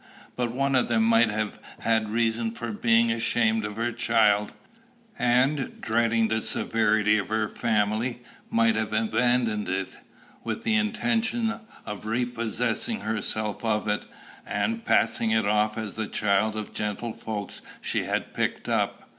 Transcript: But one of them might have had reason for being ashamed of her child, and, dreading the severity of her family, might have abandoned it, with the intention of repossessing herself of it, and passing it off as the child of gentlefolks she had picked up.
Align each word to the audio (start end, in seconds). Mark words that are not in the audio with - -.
But 0.35 0.51
one 0.51 0.73
of 0.73 0.87
them 0.87 1.03
might 1.03 1.29
have 1.29 1.59
had 1.81 2.09
reason 2.09 2.53
for 2.53 2.71
being 2.71 3.11
ashamed 3.11 3.63
of 3.65 3.75
her 3.75 3.91
child, 3.91 4.51
and, 5.19 5.79
dreading 5.79 6.27
the 6.27 6.41
severity 6.41 7.19
of 7.19 7.29
her 7.29 7.47
family, 7.47 8.23
might 8.49 8.75
have 8.75 8.93
abandoned 8.93 9.69
it, 9.69 9.89
with 10.43 10.63
the 10.63 10.73
intention 10.73 11.59
of 11.85 12.07
repossessing 12.07 13.01
herself 13.01 13.63
of 13.63 13.87
it, 13.87 14.07
and 14.43 14.85
passing 14.85 15.29
it 15.29 15.45
off 15.45 15.77
as 15.77 15.93
the 15.93 16.07
child 16.07 16.55
of 16.55 16.73
gentlefolks 16.73 17.61
she 17.79 18.05
had 18.05 18.33
picked 18.33 18.67
up. 18.67 19.07